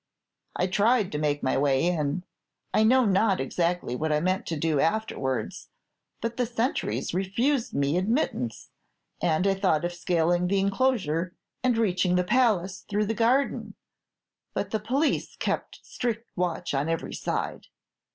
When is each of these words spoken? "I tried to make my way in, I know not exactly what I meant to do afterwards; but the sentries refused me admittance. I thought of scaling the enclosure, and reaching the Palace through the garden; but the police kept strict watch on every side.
"I 0.55 0.65
tried 0.65 1.11
to 1.11 1.19
make 1.19 1.43
my 1.43 1.59
way 1.59 1.85
in, 1.85 2.23
I 2.73 2.81
know 2.83 3.05
not 3.05 3.39
exactly 3.39 3.95
what 3.95 4.11
I 4.11 4.19
meant 4.19 4.47
to 4.47 4.57
do 4.57 4.79
afterwards; 4.79 5.69
but 6.21 6.37
the 6.37 6.47
sentries 6.47 7.13
refused 7.13 7.75
me 7.75 7.99
admittance. 7.99 8.71
I 9.21 9.53
thought 9.53 9.85
of 9.85 9.93
scaling 9.93 10.47
the 10.47 10.57
enclosure, 10.59 11.35
and 11.63 11.77
reaching 11.77 12.15
the 12.15 12.23
Palace 12.23 12.79
through 12.89 13.05
the 13.05 13.13
garden; 13.13 13.75
but 14.55 14.71
the 14.71 14.79
police 14.79 15.35
kept 15.35 15.81
strict 15.83 16.31
watch 16.35 16.73
on 16.73 16.89
every 16.89 17.13
side. 17.13 17.67